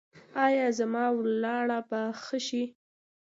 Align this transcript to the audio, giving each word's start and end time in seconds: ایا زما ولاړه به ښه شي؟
ایا 0.45 0.67
زما 0.77 1.05
ولاړه 1.17 1.79
به 1.89 2.01
ښه 2.23 2.39
شي؟ 2.47 2.63